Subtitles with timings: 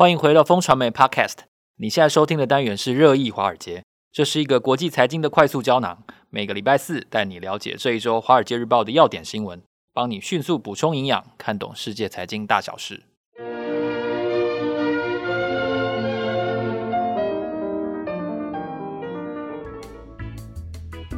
[0.00, 1.40] 欢迎回到风传媒 Podcast。
[1.76, 5.98] 你现在收听的单元是热议华尔街，这是一个国际财经的快速胶囊。
[6.30, 9.60] 每个礼拜四带你了解这一周《华尔街日报》的要点新闻，
[9.92, 13.02] 帮你迅速补充营养，看懂世界财经大小事。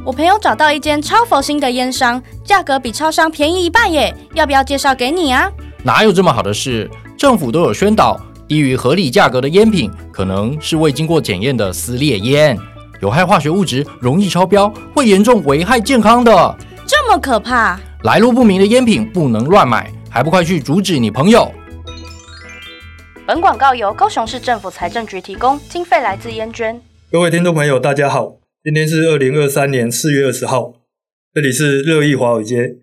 [0.05, 5.49] 我朋友找到一间超佛心的烟商，价格比超商便宜一半耶，要不要介绍给你啊？
[5.85, 6.91] 哪有这么好的事？
[7.17, 8.19] 政府都有宣导。
[8.53, 12.55] 低于合理价格的烟品，可能是未经过检验的撕裂烟，
[13.01, 16.55] 有害化学物质容易超标，会严重危害健康的。
[16.85, 17.79] 这么可怕？
[18.03, 21.51] 来路不明的烟品不能乱买，还不快去阻止你朋友！
[23.25, 26.79] 本广告由高雄市政府财政局提供，经费来自烟捐。
[27.11, 30.75] 各位听众朋友，大家好，今天是二零二三年四月二十号，
[31.33, 32.75] 这里是热议华尔街。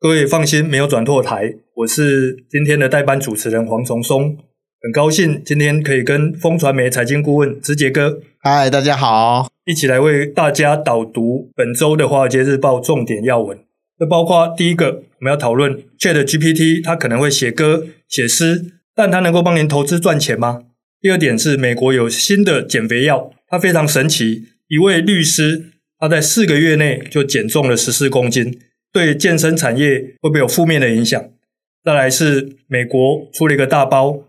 [0.00, 4.36] 各位放心，没有转错台，我是今天的代班主持人黄崇松。
[4.84, 13.58] 很高兴今天可以跟风传媒财经顾问直杰哥，嗨，大家好，一起来为大家导读本周的《华尔街日报》重点要闻。
[13.98, 20.64] 这包括第一个，我们要讨论 ChatGPT，它可能会写歌、写诗，但它能够帮您投资赚钱吗？
[21.00, 28.60] 第二点是，美国有新的减肥药，它非常神奇，一位律师他在四个月内就减重了十四公斤，
[28.92, 31.24] 对健身产业会不会有负面的影响？
[31.82, 34.24] 再来是美国出了一个大包。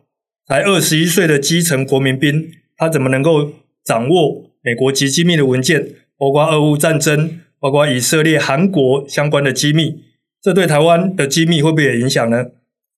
[0.47, 3.51] 才二十一岁的基层国民兵，他怎么能够
[3.83, 10.03] 掌握美国极机密的文件，包括俄乌战争，包括以色列、韩国相关的机密？
[10.41, 12.45] 这对台湾的机密会不会有影响呢？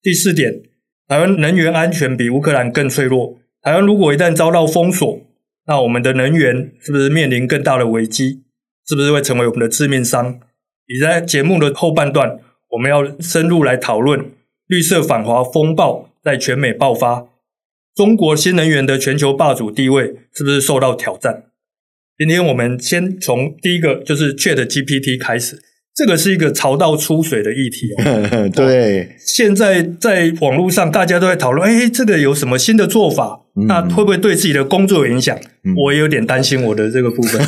[0.01, 0.61] 第四点，
[1.07, 3.39] 台湾能源安全比乌克兰更脆弱。
[3.61, 5.21] 台湾如果一旦遭到封锁，
[5.67, 8.43] 那我们的能源是不是面临更大的危机？
[8.85, 10.39] 是不是会成为我们的致命伤？
[10.87, 12.39] 也在节目的后半段，
[12.71, 14.31] 我们要深入来讨论
[14.67, 17.27] 绿色反华风暴在全美爆发。
[17.97, 21.45] 中国新能源的全球霸主地位是不是受到挑战？
[22.15, 25.57] 今天我们先从第一个就是 ChatGPT 开始，
[25.95, 28.47] 这个是一个潮到出水的议题哦。
[28.53, 33.45] 对，现在在网络上大家都在讨论，哎，这个有什么新的做法？
[33.55, 35.35] 嗯、那会不会对自己的工作有影响？
[35.63, 37.43] 嗯、我也有点担心我的这个部分。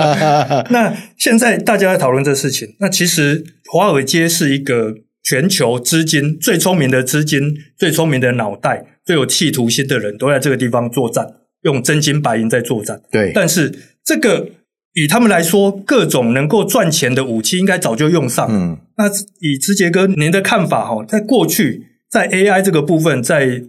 [0.72, 7.40] 那现在大家在讨论这事情，那其实华尔街是一个全球资金最聪明的资金，
[7.76, 8.86] 最聪明的脑袋。
[9.04, 11.26] 最有企图心的人都在这个地方作战，
[11.62, 13.02] 用真金白银在作战。
[13.10, 13.72] 对，但是
[14.04, 14.48] 这个
[14.94, 18.46] 以他们来说，各种能够赚钱的武器应该早就用上。
[18.48, 19.08] 嗯，那
[19.40, 23.64] 以直杰哥您的看法哈，在过去在 AI 这个部分，在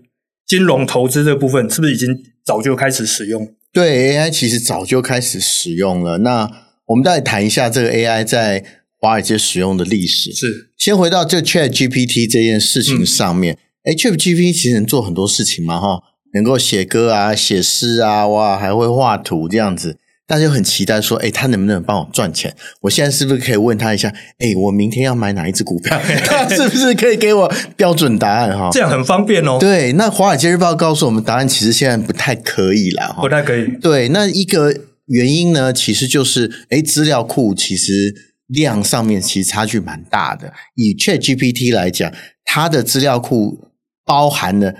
[0.46, 2.10] 金融投资这个部分，是不是已经
[2.46, 3.52] 早就开始使用？
[3.72, 6.20] 对，AI 其实早就开始使用了。
[6.20, 6.48] 那
[6.86, 8.64] 我们再来谈一下这个 AI 在
[9.04, 10.32] 华尔街使用的历史。
[10.32, 13.56] 是，先回到这 ChatGPT 这件事情上面。
[13.56, 16.00] 嗯哎，ChatGPT 其实能做很多事情嘛，哈，
[16.34, 22.56] 能够写歌啊、写诗啊，哇，还会画图这样子，大家就很期待说，哎，他能不能帮我赚钱？
[22.84, 24.08] 我现在是不是可以问他一下，
[24.40, 26.00] 哎，我明天要买哪一只股票？
[26.24, 28.58] 他是不是可以给我标准答案？
[28.58, 29.58] 哈，这样很方便哦。
[29.60, 33.68] 对，那《华尔街日报》告诉我们，答案其实现在不太可以了，哈，不太可以。
[33.82, 34.74] 对，那一个
[35.08, 38.16] 原因呢，其实就是，哎，资料库其实
[38.54, 40.54] 量上面其实差距蛮大的。
[40.76, 42.14] 以 ChatGPT 来讲，
[42.46, 43.70] 它的资料库。
[44.06, 44.74] 包含了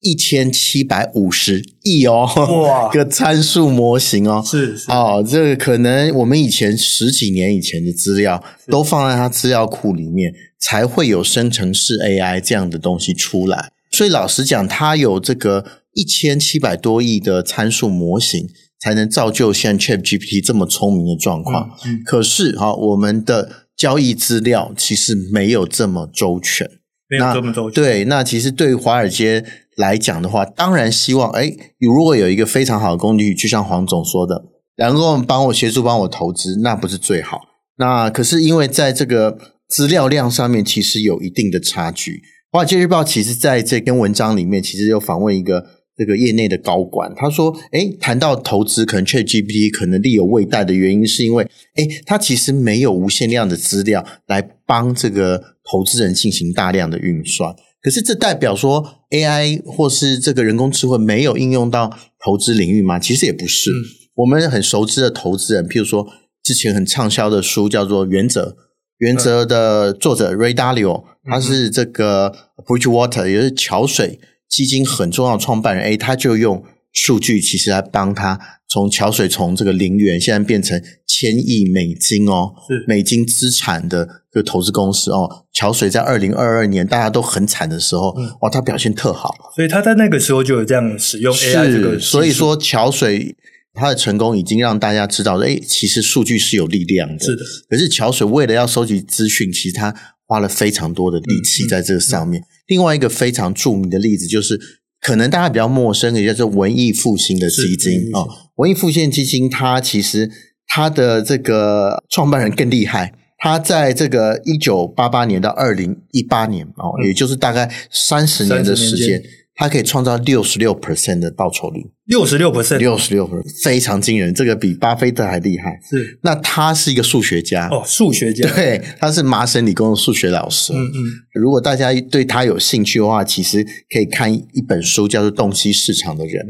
[0.00, 2.28] 一千七百五十亿哦，
[2.62, 13.72] 哇， 个参数模型哦，是，是哦，这个可能我们以前十几年以前的资料都放在它资料库里面，才会有生成式 AI 这样的东西出来。
[13.90, 15.64] 所以老实讲，它有这个
[15.94, 18.50] 一千七百多亿的参数模型，
[18.80, 21.70] 才能造就现在 ChatGPT 这么聪明的状况。
[21.84, 26.70] 嗯嗯、可是哈、哦，我们的交易资料其实没有这么周全。
[27.18, 27.40] 那
[27.70, 29.42] 对，那其实对于华尔街
[29.76, 34.44] 来讲的话，当然希望，哎，如果有一个非常好的工具，就像黄总说的，
[34.76, 37.40] 然后帮我协助帮我投资，那不是最好。
[37.78, 39.38] 那可是因为在这个
[39.68, 42.20] 资料量上面，其实有一定的差距。
[42.50, 45.64] 华尔街日报其实在这篇文章里面，其实有访问一个
[45.98, 55.58] 这个业内的高管，他说，哎，谈到投资，可能 ChatGPT 可能力有未逮的原因，是因为，哎，它其实没有无限量的资料来帮这个。
[55.70, 62.98] 投资人进行大量的运算，可是这代表说 AI 或是这个人工智慧没有应用到投资领域吗？
[62.98, 63.70] 其实也不是。
[63.70, 63.76] 嗯、
[64.14, 66.08] 我们很熟知的投资人，譬如说
[66.42, 68.46] 之前很畅销的书叫做《原则》，
[68.96, 72.34] 《原则》的作者 Ray Dalio，他是这个
[72.66, 74.18] Bridgewater 也是桥水
[74.48, 75.84] 基金很重要的创办人。
[75.84, 76.62] 诶，他就用
[76.92, 85.46] 数据其实来帮他从桥水从这个零元现在变成千亿美金哦，是美金资产的这个投资公司哦。
[85.52, 91.98] 桥水在二零二二年大家都很惨的时候，嗯、哇，他表现特好，所以他在那个时候就有这样使用 AI 这个。
[91.98, 93.36] 所以说桥水
[93.74, 97.24] 它的成功已经让大家知道，哎，其实数据是有力量的。
[97.24, 97.42] 是的。
[97.68, 99.94] 可是桥水为了要收集资讯，其实他
[100.28, 102.40] 花了非常多的力气在这个上面。
[102.40, 104.60] 嗯嗯嗯、另外一个非常著名的例子就是。
[105.00, 108.28] 可能大家比较陌生的，叫做文艺复兴的基金哦。
[108.56, 110.28] 文艺复兴基金，它其实
[110.66, 113.14] 它的这个创办人更厉害。
[113.38, 119.22] 他在这个一九八八年到二零一八年哦，也就是大概三十年的时间。
[119.60, 125.80] 它可以创造六十六 percent 的报酬率，六十六 percent，六十六 percent 非常惊人，这个比巴菲特还厉害。
[125.90, 130.72] 是，那他是一个数学家哦，数学家，对，他是麻省理工的数学老师。
[130.72, 136.46] 嗯嗯，如果大家对他有兴趣的话，其实可以看一本书，叫做《洞悉市场的人》，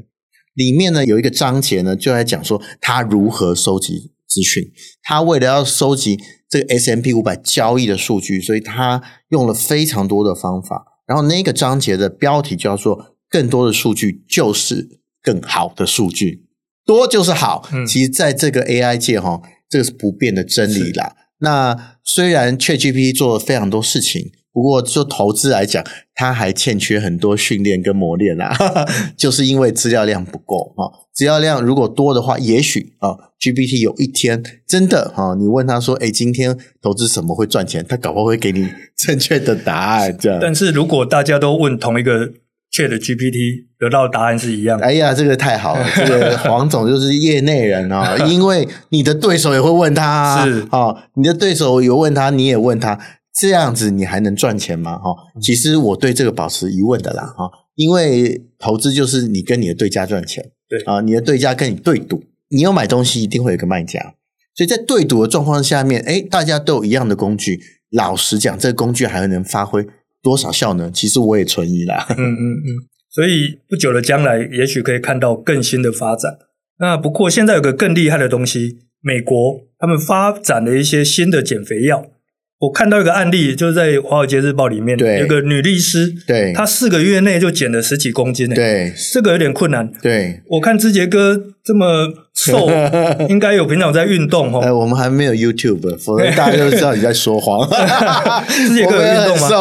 [0.53, 4.63] 里面呢有一个章节呢，就在讲说他如何收集资讯。
[5.03, 6.19] 他为了要收集
[6.51, 10.85] 这个 S M P 五百交易的数据，所以他用了非常多的方法。
[11.09, 16.45] 然后那个章节的标题叫做“更多的数据就是更好的数据”，
[16.87, 17.69] 多就是好。
[17.73, 21.17] 嗯，其实在这个 AI 界哈，这个是不变的真理啦。
[21.39, 24.31] 那虽然 ChatGPT 做了非常多事情。
[24.59, 25.85] 不过，就投资来讲，
[26.17, 28.53] 它还欠缺很多训练跟磨练啊，
[29.17, 31.07] 就是因为资料量不够啊。
[31.15, 40.17] 资料量如果多的话，也许啊，GPT 有一天真的哈，你问他说：“哎，今天投资什么会赚钱？”他搞不好会给你正确的答案。
[40.19, 40.41] 这样。
[40.43, 42.29] 但是如果大家都问同一个
[42.73, 44.85] ChatGPT，得到的答案是一样的。
[44.85, 45.87] 哎呀，这个太好了！
[45.97, 52.99] 这个黄总就是业内人啊， 因为你的对手也会问他，是啊，你的对手有问他，你也问他。
[53.39, 54.99] 这样子你还能赚钱吗？
[54.99, 64.15] 哈，其实我对这个保持疑问的啦，哈，因为投资就是你跟你的对家赚钱，对啊，你的对家跟你对赌，你要买东西一定会有个卖家，
[64.57, 67.61] 所以在对赌的状况下面，哎，大家都有一样的工具，
[67.93, 69.87] 老实讲，这个工具还能发挥
[70.21, 70.93] 多少效能？
[70.93, 72.07] 其实我也存疑啦。
[72.11, 72.69] 嗯嗯嗯，
[73.09, 76.39] 所以不久的将来，也许可以看到更新的发展。
[76.81, 82.05] 那不过现在有个更厉害的东西，美国他们发展了一些新的减肥药。
[82.61, 89.89] 我看到一个案例，就是在《华尔街日报》里面，有个女律师，对，她四个月内就减了十几公斤，对，这个有点困难。
[90.03, 92.69] 对，我看志杰哥这么瘦，
[93.31, 94.59] 应该有平常在运动哦。
[94.59, 97.65] 哎，我们还没有 YouTube，否则大家就知道你在说谎。
[98.49, 99.47] 志杰哥有运动吗？
[99.49, 99.59] 瘦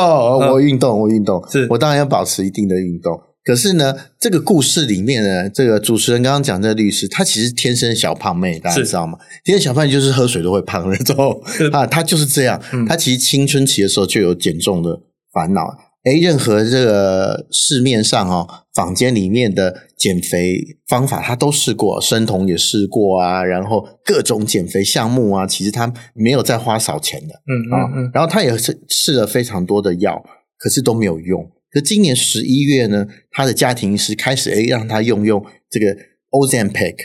[0.53, 3.21] 我运动，我运动，是我当然要保持一定的运动。
[3.47, 9.17] 可是呢，这个故事里面呢，这个主持人刚刚讲这个律师，他其实天生小胖妹，大家知道吗？
[9.45, 11.41] 天生小胖就是喝水都会胖那种
[11.71, 12.61] 啊，他就是这样。
[12.73, 14.99] 嗯、他其实青春期的时候就有减重的
[15.31, 15.61] 烦恼。
[16.03, 28.11] 哎，任何这个市面上哦，坊间里面的减肥方法，他都试过，生酮也试过啊，然后各种减肥项目啊，其实他没有再花少钱的，嗯嗯嗯。
[28.13, 30.21] 然后他也是试了非常多的药，
[30.57, 31.49] 可是都没有用。
[31.77, 35.95] 可今年十一月呢，他的家庭医师开始诶让他用用这个
[36.31, 36.95] Ozempic，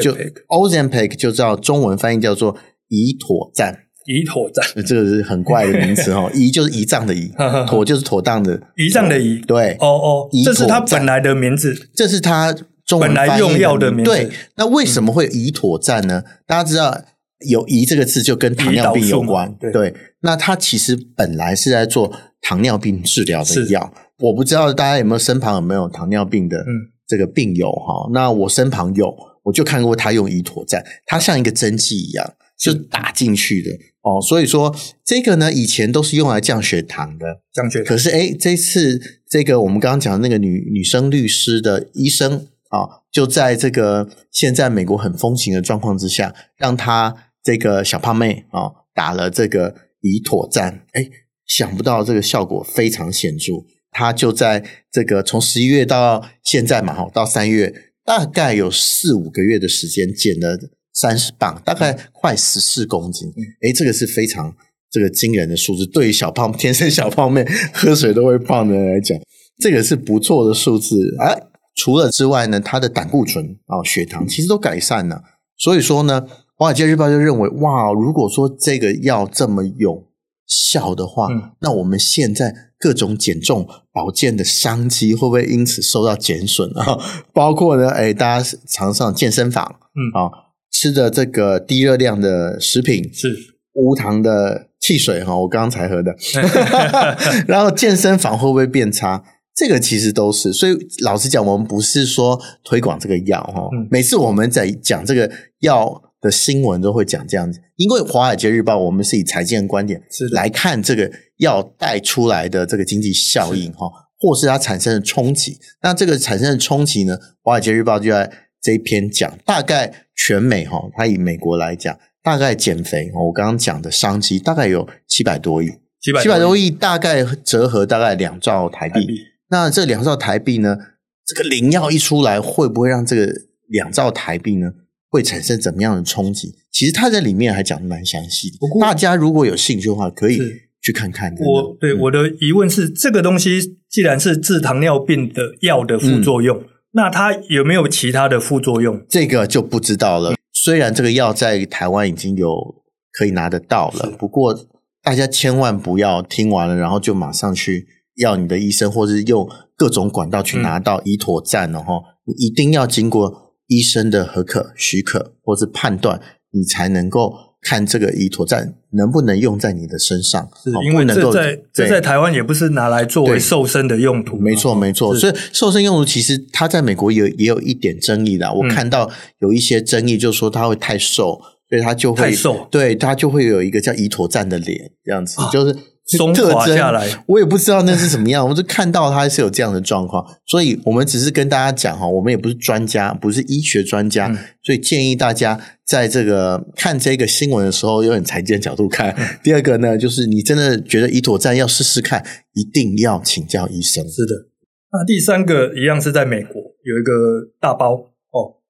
[0.00, 0.16] 就
[0.48, 2.56] Ozempic 就叫中文翻译叫做
[2.88, 6.30] 胰妥赞，胰妥赞，这个是很怪的名词哦。
[6.32, 12.56] 胰就是胰脏的胰，妥就是妥当的胰脏的胰，对，哦哦，这是他本来的名字，这是他
[12.86, 14.10] 中文本来用药的名字。
[14.10, 16.24] 对，那为什么会胰妥赞呢？
[16.26, 17.04] 嗯、大家知道
[17.46, 22.10] 有胰这个字就跟糖尿病有关，对，对，那他其实本来是在做
[22.40, 23.92] 糖尿病治疗的药。
[24.18, 26.64] 我不知道大家有没有身旁有没有糖尿病的
[27.06, 28.08] 这个病友哈？
[28.08, 33.70] 嗯、那我身旁有，我就看过他用胰妥赞，它像一个针剂一样，就打进去的
[34.02, 34.22] 哦。
[34.22, 37.86] 所以说这个呢，以前都是用来降血糖的，降血糖。
[37.86, 51.10] 可是诶，这次这个我们刚刚讲的那个女女生律师的医生啊、哦，就在这个现在美国很风行的状况之下，让她这个小胖妹啊、哦、打了这个胰妥赞，诶，
[51.44, 53.52] 想不到这个效果非常显著。
[53.94, 57.72] 他就在这个从十一月到现在嘛，哈，到三月
[58.04, 60.58] 大概有四五个月的时间，减了
[60.92, 63.32] 三十磅，大概快十四公斤。
[63.62, 64.54] 诶，这个是非常
[64.90, 65.86] 这个惊人的数字。
[65.86, 69.16] 对于小胖天生小胖妹喝水都会胖的人来讲，
[69.58, 71.16] 这个是不错的数字。
[71.20, 71.42] 哎，
[71.76, 75.22] 除了之外呢，他的胆固醇啊、血糖其实都改善了。
[75.56, 76.20] 所以说呢，
[76.56, 80.08] 《华尔街日报》就认为，哇，如果说这个药这么有
[80.46, 86.98] 效的话，嗯、那我们现在各种减重保健的商机会不会因此受到减损啊？
[87.32, 90.28] 包括呢，哎，大家常上健身房，嗯啊，
[90.70, 93.34] 吃的这个低热量的食品是
[93.72, 96.14] 无糖的汽水哈，我刚刚才喝的，
[97.48, 99.24] 然后健身房会不会变差？
[99.56, 100.52] 这个其实都是。
[100.52, 103.66] 所以老实讲，我们不是说推广这个药哈。
[103.72, 107.60] 嗯、每次我们在讲这个药的新闻，都会讲这样子。
[107.76, 110.02] 因为《华尔街日报》我们是以财经的观点
[110.32, 113.86] 来看这个要带出来的这个经济效应哈，
[114.18, 115.58] 或是它产生的冲击。
[115.82, 121.96] 那这个产生的冲击呢，《华尔街日报》就在这一篇讲，大概全美哈，它以美国来讲。
[122.22, 125.66] 大概减肥，我刚刚讲的商机大概有七百多亿，
[126.00, 129.00] 七百七百多亿，大概折合大概两兆台币。
[129.00, 129.18] 台币
[129.50, 130.78] 那这两兆台币呢？
[131.26, 133.30] 这个灵药一出来，会不会让这个
[133.68, 134.72] 两兆台币呢，
[135.14, 136.52] 会产生怎么样的冲击？
[136.72, 138.56] 其实他在里面还讲的蛮详细的。
[138.58, 140.40] 不过大家如果有兴趣的话，可以
[140.82, 141.32] 去看看。
[141.38, 149.06] 我对、嗯、我的疑问是，这个东西既然是治糖尿病的药的副作用，嗯、那它有没有其他的副作用？
[149.08, 150.32] 这个就不知道了。
[150.32, 154.66] 嗯虽然这个药在台湾已经有可以拿得到了，不过
[155.02, 162.00] 大家千万不要听完了，然后就马上去要你的医生，或是用各种管道去拿到胰妥赞了哈。
[162.24, 167.54] 你一定要经过医生的核可许可或是判断，你才能够。
[167.66, 174.36] 看这个胰妥赞能不能用在你的身上，是因为这在这在台湾也不是拿来作为瘦身的用途。
[174.36, 175.14] 没错，没错。
[175.14, 178.52] 所以瘦身用途其实它在美国也有也有一点争议的。
[178.52, 181.40] 我看到有一些争议，就是说它会太瘦，
[181.70, 185.74] 所以它就会太瘦，对它就会有一个叫依妥赞的脸这样子，就是。
[186.06, 199.14] 松垮下来，我也不知道那是怎么样， 我就看到他是有这样的状况，所以我们只是跟大家讲哈，我们也不是专家，不是医学专家，嗯、所以建议大家在这个看这个新闻的时候，用财经角度看。
[199.16, 204.06] 嗯、第二个呢，就是你真的觉得胰妥站要试试看，一定要请教医生。
[204.06, 204.48] 是的，
[204.92, 208.60] 那第三个一样是在美国有一个大包哦，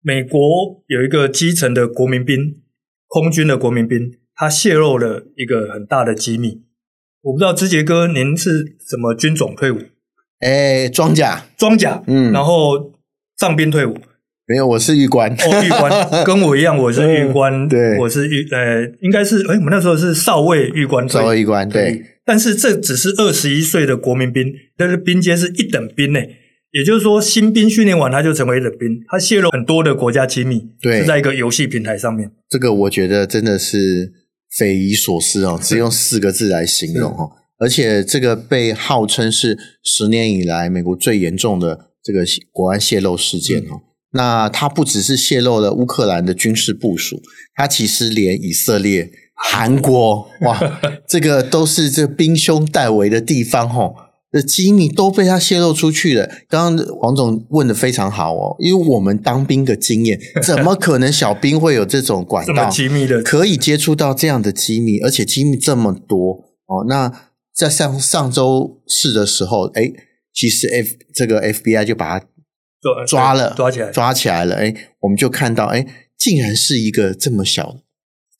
[0.00, 0.38] 美国
[0.86, 2.38] 有一个基层的国民兵，
[3.08, 6.62] 空军的国民兵，他泄露了一个很大的机密。
[7.24, 9.78] 我不知道之杰哥，您是什么军种退伍？
[10.40, 12.92] 哎，装甲，装甲，嗯，然后
[13.40, 13.96] 上兵退伍？
[14.46, 15.32] 没有，我是预官。
[15.32, 15.90] 哦，预官，
[16.26, 17.66] 跟我一样，我是预官。
[17.66, 21.08] 对，我是预，呃，应该是，哎，我们那时候是少尉预官。
[21.08, 22.04] 少尉预官，对。
[22.26, 26.20] 但是这只是二十一岁的国民兵，但是兵阶是一等兵呢。
[26.72, 32.30] 也就是说，新兵训练完他就成为一等兵，他泄露很多的国家机密，对，是在一个游戏平台上面。
[32.50, 34.12] 这个我觉得真的是。
[34.56, 37.30] 匪夷所思哦，只用四个字来形容哦。
[37.58, 43.82] 而且这个被号称是十年以来美国最严重的这个国安泄露事件哦。
[44.12, 47.20] 那它不只是泄露了乌克兰的军事部署，
[47.54, 53.94] 它其实连以色列、 韩国哇，这个都是这兵凶带危的地方哦。
[54.34, 56.28] 的机密都被他泄露出去了。
[56.48, 66.32] 刚刚黄总问的非常好哦，因为我们当兵的经验，怎么可能小兵会有这种管道机密的，可以接触到这样的机密，而且机密这么多
[66.66, 66.84] 哦？
[66.88, 69.92] 那在上上周四的时候，哎，
[70.34, 72.26] 其实 F 这个 FBI 就把他
[73.06, 74.56] 抓了，抓起来，抓起来了。
[74.56, 75.86] 哎，我们就看到，哎，
[76.18, 77.76] 竟然是一个这么小。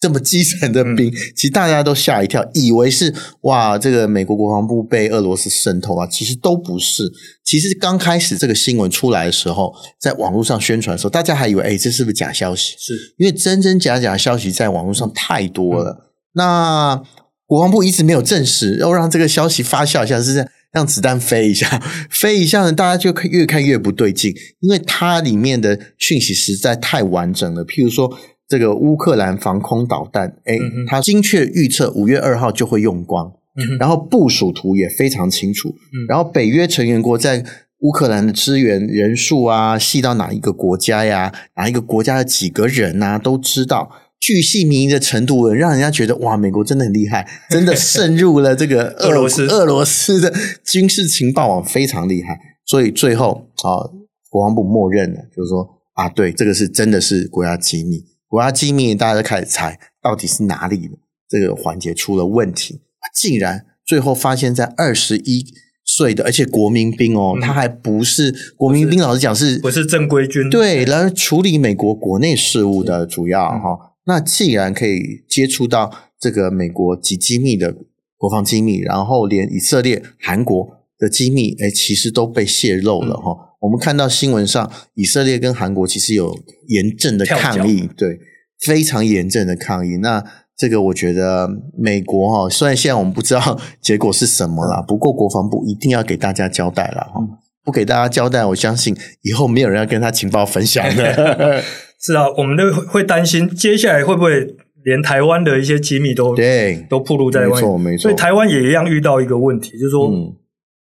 [0.04, 7.10] 这么基层的兵，嗯、其实大家都吓一跳，以为是哇，这个美国国防部被俄罗斯渗透啊，其实都不是。
[7.42, 12.74] 其实刚开始这个新闻出来的时候，在网络上宣传的时候，大家还以为，哎，这是不是假消息？
[12.78, 15.92] 是因为真真假假消息在网络上太多了。
[15.92, 17.02] 嗯、那
[17.46, 21.82] 国防部一直没有证实，要让这个消息发酵一下，是这样，让子弹飞一下，
[22.12, 28.14] 飞一下呢，大家就越看越不对劲，因为它里面的讯息实在太完整了，譬如说。
[28.48, 33.32] 这个乌克兰防空导弹，哎，它精确预测五月二号就会用光，
[33.78, 37.44] 然后部署图也非常清楚，嗯、然后北约成员国在
[37.80, 50.32] 乌克兰的支援人数啊，细到哪一个国家呀，哪一个国家的几个人啊，都知道，巨细靡遗的程度，让人家觉得哇，美国真的很厉害，真的 渗入了这个俄罗斯俄罗斯的
[50.64, 52.38] 军事情报网，非常厉害。
[52.66, 53.84] 所以最后啊，
[54.30, 58.02] 国防部默认了，就是说啊，对，这个是真的是国家机密。
[58.34, 60.98] 国家机密，大家都开始猜到底是哪里的
[61.28, 62.80] 这个环节出了问题，
[63.14, 65.46] 竟然最后发现，在二十一
[65.84, 70.50] 岁的，而且国民兵哦，嗯、他还不是国民兵，老实讲是不是正规军？
[70.50, 73.78] 对，来处理美国国内事务的主要哈。
[73.80, 77.76] 嗯、那既然可以接触到这个美国及机密的
[78.16, 83.30] 国防机密，然后连以色列、韩国的机密，哎，其实都被泄露了哈。
[83.30, 88.20] 嗯我们看到新闻上，以色列跟韩国其实有严正的抗议，脚对，
[88.66, 89.96] 非常严正的抗议。
[90.02, 90.22] 那
[90.54, 97.14] 这个我觉得美国哈，虽然现在我们不知道 结果是什么啦，嗯、不过国防部一定要给大家交代了哈。
[97.22, 97.28] 嗯、
[97.64, 101.64] 不给大家交代，我相信以后没有人要跟他情报分享的。
[101.98, 104.46] 是啊，我们都会担心接下来会不会
[104.84, 107.54] 连台湾的一些机密都对都暴露在外。
[107.54, 108.02] 没错没错。
[108.02, 110.10] 所以台湾也一样遇到一个问题，就是说。
[110.10, 110.36] 嗯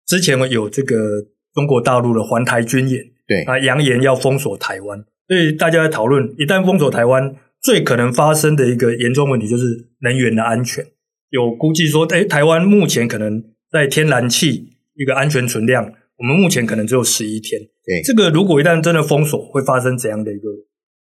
[0.07, 0.95] 之前有这个
[1.57, 9.63] 中国大陆的环台军演，对，啊，扬言要封锁台湾，所以大家在讨论，一旦封锁台湾，最可能发生的一个严重问题就是
[10.01, 10.85] 能源的安全。
[11.31, 15.83] 有估计说，哎，台湾目前可能在天然气一个安全存量，
[16.19, 17.59] 我们目前可能只有十一天。
[17.83, 20.47] 对，这个如果一旦真的封锁，会发生怎样的一个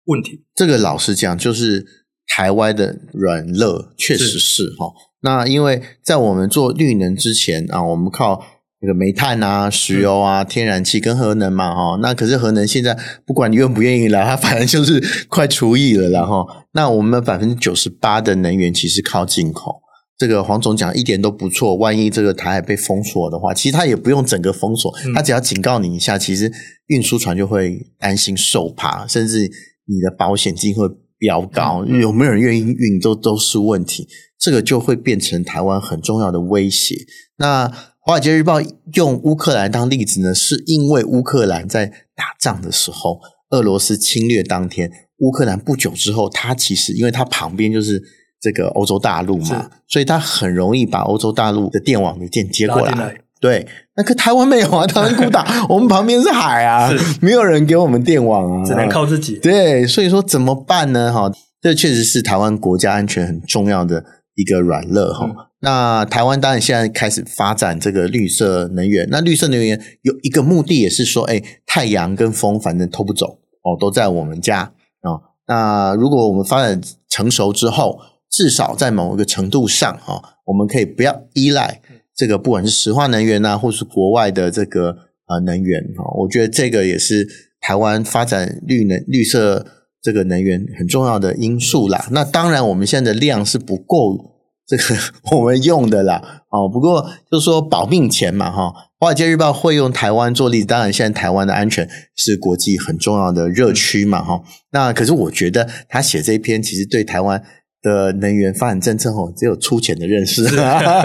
[0.05, 0.45] 问题？
[0.53, 1.83] 这个老实讲，就是
[2.27, 4.93] 台湾的软肋，确实是哈。
[5.21, 8.54] 那因为在我们做绿能之前啊，我们靠
[8.85, 11.97] 那个煤炭啊、石油啊、天然气跟核能嘛，哈。
[12.03, 19.81] 那可是核能现在不管你愿不愿意来，它反正就是快除役了，然后那我们百分之九十八的能源其实靠进口。
[20.17, 26.51] 这个黄总讲一点都不错，万一这个台海被封锁的话，其实他也不用整个封锁，他只要警告你一下，其实
[26.87, 29.39] 运输船就会担心受怕，甚至
[29.87, 30.87] 你的保险金会
[31.17, 34.07] 飙高，有没有人愿意运都都是问题。
[34.37, 36.95] 这个就会变成台湾很重要的威胁。
[37.37, 37.67] 那
[38.07, 38.61] 《华尔街日报》
[38.93, 43.19] 用乌克兰当例子呢，是因为乌克兰在打仗的时候，
[43.49, 47.99] 俄罗斯侵略当天，乌克兰不久之后，它其实因为它旁边就是
[48.39, 52.91] 这个欧洲大陆嘛，所以它很容易把欧洲大陆的电网的电接过来。
[52.91, 56.87] 来对，那个台湾没有啊，台湾孤岛， 我们旁边是海啊，
[57.21, 59.39] 没有人给我们电网啊，只能靠自己。
[59.39, 61.11] 对，所以说怎么办呢？
[61.11, 64.05] 哈，这确实是台湾国家安全很重要的。
[64.37, 65.25] 一个软肋哈，
[65.65, 69.07] 那台湾当然现在开始发展这个绿色能源。
[69.09, 75.19] 那绿色能源有一个目的，也是说，哎，太阳跟风反正偷不走哦，都在我们家哦。
[75.47, 76.79] 那如果我们发展
[77.09, 81.81] 成熟之后，至少在某一个程度上哈，我们可以不要依赖
[82.15, 84.95] 这个，不管是石化能源呐，或是国外的这个
[85.27, 86.03] 呃能源哈。
[86.19, 87.27] 我觉得这个也是
[87.59, 89.65] 台湾发展绿能绿色。
[90.05, 94.34] 这个能源很重要的因素啦，那当然我们现在的量是不够
[94.67, 94.83] 这个
[95.35, 104.41] 我们用的啦，哦，不过就是说保命钱嘛，哈，华尔街日报会用台湾做例子，当然现在台湾的安全是国际很重要的热区嘛，哈，
[104.71, 107.43] 那可是我觉得他写这一篇其实对台湾
[107.83, 110.43] 的能源发展政策哦，只有粗浅的认识，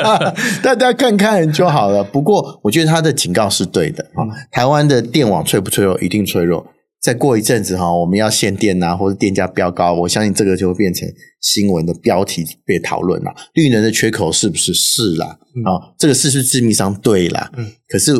[0.62, 2.02] 大家看看就好了。
[2.02, 6.00] 不过我觉得他的警告是对的啊，台湾的电网脆不脆弱？
[6.00, 6.66] 一定脆弱。
[7.00, 11.08] 再过一阵子哈，我们要限电啊，或者电价飙高，我相信这个就会变成
[11.40, 13.34] 新闻的标题被讨论了。
[13.54, 15.38] 绿能的缺口是不是是啦？
[15.64, 17.50] 啊、这个是是致命伤对啦。
[17.56, 18.12] 嗯，可是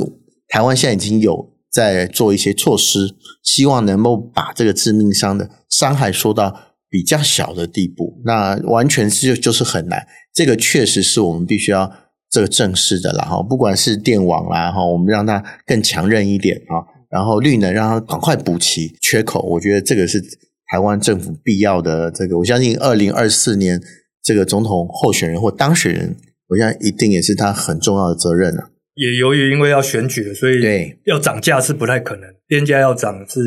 [0.48, 8.20] 台湾现在已经有在做一些措施，希望能够把这个致命伤的伤害说到比较小的地步。
[8.24, 11.92] 那完全是就就是很难，这个确实是我们必须要
[12.30, 13.26] 这个正视的啦。
[13.26, 16.98] 哈，不管是电网啦，哈，我们让它更强韧一点啊。
[17.10, 20.22] 然后绿能让它赶快补齐缺口，我觉得这个是
[20.70, 22.08] 台湾政府必要的。
[22.08, 23.82] 这个我相信，二零二四年
[24.22, 28.70] 这个总统候选人或当选人，我相信一定也是他很重要的责任啊。
[28.94, 33.40] 也由于因为要选举了，所以对要涨价是不太可能，电价要涨是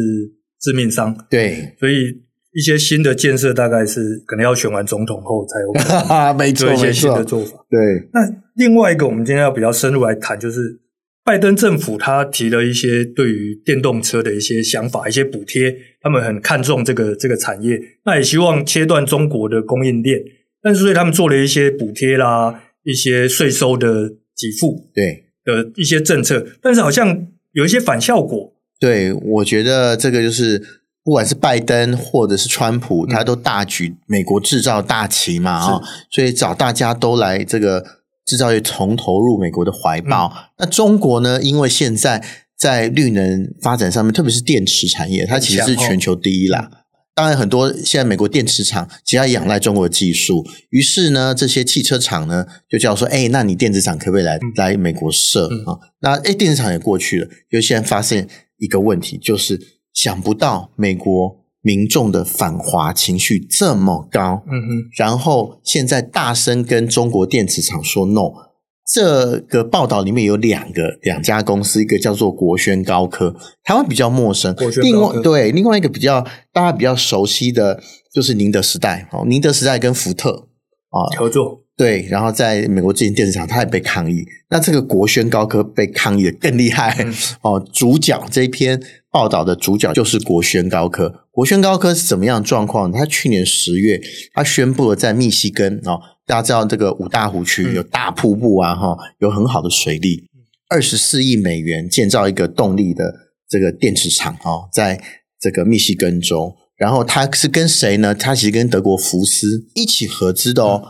[0.60, 1.15] 致命伤。
[1.30, 2.04] 对，所以
[2.52, 7.65] 一些新的建设大概是可能要选完总统后才有可能 没错做一些新的做法。
[7.69, 7.80] 对，
[8.12, 8.19] 那
[8.56, 10.83] 另外一个我们今天要比较深入来谈，就是。
[11.26, 20.20] 拜登政府他提了一些对于电动车的一些想法，一些补贴，他们很看重这个这个产业，那也希望切断中国的供应链，
[20.62, 28.54] 但是所以他们做了一些补贴啦，一些税收的给付，对的一些政策，但是好像有一些反效果。
[28.78, 30.62] 对，我觉得这个就是
[31.06, 35.82] 不管是拜登或者是川普，他都大举美国制造大旗嘛，啊，
[36.12, 38.03] 所以找大家都来这个。
[38.26, 41.42] 制造业重投入美国的怀抱，嗯，那中国呢？
[41.42, 42.24] 因为现在
[42.58, 46.70] 在绿能发展上面，特别是电池产业，它其实是全球第一啦。
[47.16, 59.60] 当然，很多现在美国电池厂其实要仰赖中国的技术，于是呢，这些汽车厂呢就叫说：“哎，那你电池厂可不可以来来美国设啊？”那哎，电池厂也过去了，就现在发现一个问题，就是
[59.94, 61.42] 想不到美国。
[61.63, 68.54] 民众的反华情绪这么高，嗯哼，然后现在大声跟中国电子厂说 no。
[68.86, 74.54] 这个报道里面有两个两家公司，一个叫做国轩高科，台湾比较陌生。
[74.82, 76.21] 另外对，另外一个比较
[76.52, 77.82] 大家比较熟悉的
[78.13, 79.08] 就是宁德时代。
[79.13, 80.49] 哦，宁德时代跟福特
[80.89, 80.99] 啊。
[81.17, 84.24] 合作，对，然后在美国这间电池厂，它也被抗议。
[84.50, 87.06] 那这个国轩高科被抗议的更厉害
[87.42, 88.82] 哦，嗯，主角这一篇。
[89.14, 91.28] 报道的主角就是国轩高科。
[91.30, 92.92] 国轩高科是怎么样的状况？
[92.92, 94.02] 他去年十月，
[94.34, 100.32] 他宣布了在密西根哦，大家知道这个五大湖区有大瀑布啊，哈，有很好的水利，
[100.68, 103.14] 二十四亿美元建造一个动力的
[103.48, 105.00] 这个电池厂哦，在
[105.40, 106.56] 这个密西根州。
[106.76, 108.16] 然后他是跟谁呢？
[108.16, 110.82] 他其实跟德国福斯一起合资的哦。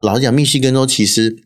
[0.00, 1.44] 老实讲，密西根州其实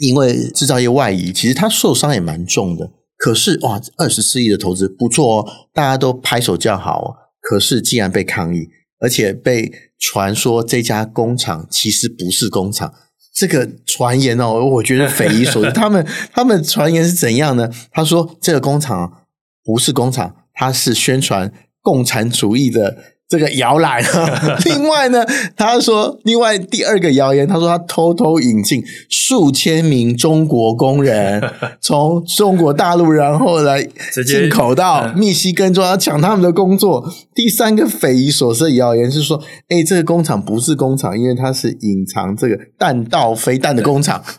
[0.00, 2.90] 因为制造业外移，其实它受伤也蛮重的。
[3.16, 7.08] 可是哇，二十四亿的投资不错哦，大家都拍手叫好哦。
[7.40, 12.92] 可是竟然被抗议，而且被传说这家工厂其实不是工厂。
[13.32, 15.70] 这个传言哦，我觉得匪夷所思。
[15.74, 17.70] 他们他们传言是怎样呢？
[17.92, 19.26] 他说这个工厂
[19.62, 23.13] 不是工厂，它是宣传共产主义的。
[23.34, 24.00] 这个摇篮。
[24.64, 25.24] 另外呢，
[25.56, 31.42] 他说，另外第二个谣言，他说他偷偷引进数千名中国工人，
[31.80, 33.82] 从中国大陆然后来
[34.24, 37.12] 进口到密西根州要抢他们的工作。
[37.34, 44.22] 第三个匪夷所思的谣言是说，哎，这个工厂不是工厂，因为它是隐藏这个弹道飞弹的工厂。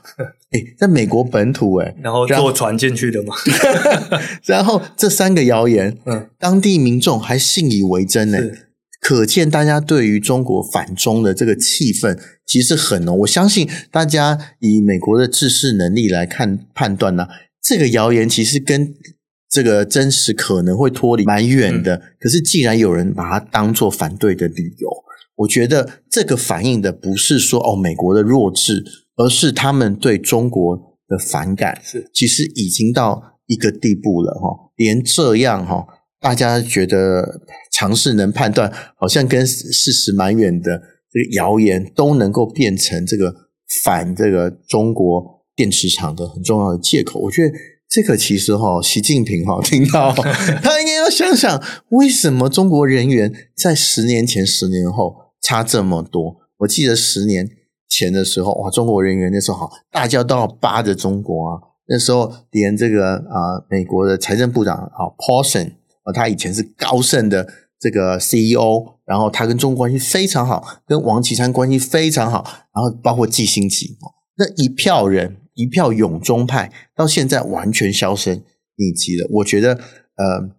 [0.51, 3.35] 哎，在美国本土，哎，然后坐船进去的嘛。
[4.45, 8.37] 然后这三个谣言，嗯，当地民众还信以为真呢。
[9.07, 13.19] 可见大家对于中国反中的这个气氛其实很浓。
[13.19, 17.27] 我相信大家以美国的制式能力来看判断呢，
[17.61, 18.95] 这个谣言其实跟
[19.47, 22.01] 这个真实可能会脱离蛮远的。
[22.19, 24.89] 可是既然有人把它当做反对的理由，
[25.35, 28.83] 我觉得这个反映的不是说哦美国的弱智，
[29.17, 30.75] 而是他们对中国
[31.07, 35.85] 的反感是其实已经到一个地步了哈，连这样哈。
[36.19, 37.41] 大家觉得
[37.75, 43.33] 尝试能判断，好像跟事实蛮远的这个谣言，都能够变成这个
[43.83, 47.19] 反这个中国电池厂的很重要的借口。
[47.19, 47.53] 我觉得
[47.89, 50.13] 这个其实哈，习近平哈听到，
[50.63, 56.37] 他应该要想想，为什么中国人员在十年前、十年后差这么多？
[56.59, 57.49] 我记得十年
[57.89, 61.59] 前的时候，哇，中国人员那时候好，大家都要扒着中国啊。
[61.87, 65.67] 那时候连这个啊，美国的财政部长啊，Paulson
[66.03, 66.11] 啊。
[66.13, 67.47] 他以前是高盛的
[67.85, 72.43] 这个 CEO，然后他跟中国关系非常好，跟王岐山关系非常好，
[72.73, 73.95] 然后包括季新奇，
[74.37, 78.41] 那一票人，一票永中派，到现在完全销声
[78.75, 79.27] 匿迹了。
[79.33, 80.49] 我觉得，呃，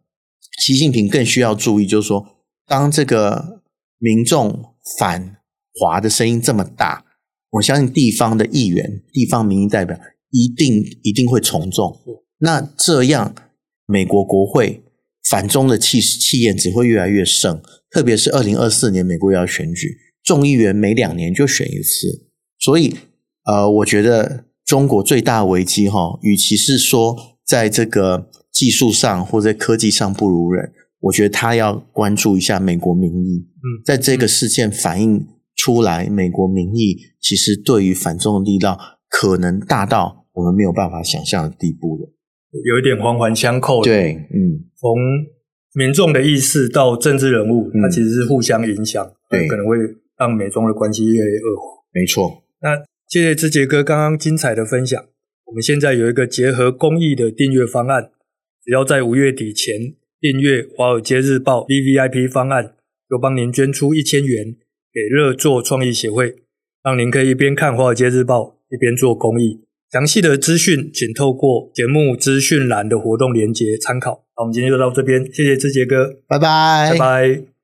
[0.62, 2.24] 习近平更需要注意，就是说，
[2.64, 3.60] 当这个
[3.98, 5.38] 民众反
[5.80, 7.04] 华的声音这么大，
[7.50, 9.98] 我相信地方的议员、地方民意代表
[10.30, 11.98] 一定一定会从众。
[12.38, 13.34] 那这样，
[13.84, 14.84] 美国国会。
[15.28, 17.60] 反中的气气焰只会越来越盛，
[17.90, 22.26] 特别是二零二四年美国要选举，众议员每两年就选一次，
[22.58, 22.94] 所以
[23.44, 33.46] 呃，我觉得中国最大危机哈，与其是说在这个技术上或者科技上不如人，我觉得他要关注一下美国民意。
[33.56, 42.12] 嗯，在这个事件反映出来，美国民意其实对于反中的力道可能大到我们没有办法想象的地步了。
[42.64, 44.96] 有一点环环相扣的，对，嗯，从
[45.74, 49.76] 民众的意识到政治人物，它其实是互相影响，对，可能会
[50.18, 51.85] 让美中的关系越来越恶化。
[51.92, 52.42] 没错。
[52.62, 52.76] 那
[53.09, 55.04] 谢谢志杰哥刚刚精彩的分享。
[55.46, 58.11] 我们现在有一个结合公益的订阅方案，
[58.64, 62.74] 只要在五月底前订阅《华尔街日报》VVIP 方案，
[63.09, 64.56] 就帮您捐出一千元
[64.92, 66.37] 给乐作创意协会，
[66.82, 68.40] 让您可以一边看《华尔街日报》
[68.74, 69.65] 一边做公益。
[69.90, 74.25] 详细的资讯，请透过节目资讯栏的活动连接参考。
[74.35, 77.55] 好，我们今天就到这边，谢谢志杰哥，拜拜，拜拜。